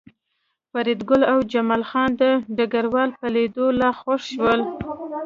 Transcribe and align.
فریدګل 0.71 1.21
او 1.31 1.37
جمال 1.51 1.83
خان 1.89 2.09
د 2.21 2.23
ډګروال 2.57 3.09
په 3.19 3.27
لیدو 3.35 3.65
لا 3.79 3.89
خوښ 3.99 4.21
شول 4.33 4.59